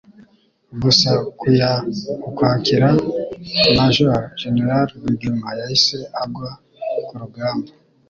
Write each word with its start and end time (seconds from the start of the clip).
Gusa, 0.81 1.11
ku 1.37 1.45
ya 1.59 1.71
Ukwakira 2.27 2.87
Maj. 3.77 3.95
Gen. 4.39 4.57
Rwigema 4.95 5.49
yahise 5.59 5.97
agwa 6.21 6.49
ku 7.07 7.13
rugamba 7.21 7.69